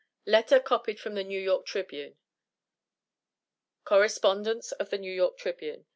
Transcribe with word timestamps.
LETTER 0.25 0.59
COPIED 0.59 0.99
FROM 0.99 1.13
THE 1.13 1.23
NEW 1.23 1.39
YORK 1.39 1.67
TRIBUNE. 1.67 2.17
[Correspondence 3.83 4.71
of 4.71 4.89
The 4.89 4.97
N.Y. 4.99 5.29
Tribune. 5.37 5.85